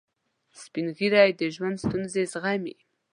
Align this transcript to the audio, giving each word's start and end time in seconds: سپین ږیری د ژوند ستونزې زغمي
سپین 0.61 0.87
ږیری 0.97 1.29
د 1.39 1.41
ژوند 1.55 1.77
ستونزې 1.83 2.23
زغمي 2.33 2.75